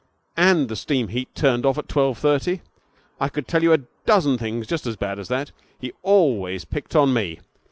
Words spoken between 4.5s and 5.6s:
just as bad as that.